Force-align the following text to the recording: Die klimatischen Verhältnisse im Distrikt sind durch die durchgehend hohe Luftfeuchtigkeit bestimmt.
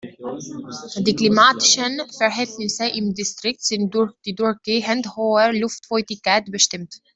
Die 0.97 1.15
klimatischen 1.15 2.01
Verhältnisse 2.17 2.87
im 2.87 3.13
Distrikt 3.13 3.61
sind 3.63 3.93
durch 3.93 4.11
die 4.25 4.33
durchgehend 4.33 5.15
hohe 5.15 5.51
Luftfeuchtigkeit 5.51 6.45
bestimmt. 6.51 7.01